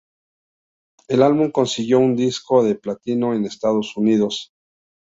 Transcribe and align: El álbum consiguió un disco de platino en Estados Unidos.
El 1.09 1.21
álbum 1.21 1.51
consiguió 1.51 1.99
un 1.99 2.15
disco 2.15 2.63
de 2.63 2.73
platino 2.73 3.35
en 3.35 3.45
Estados 3.45 3.95
Unidos. 3.95 4.49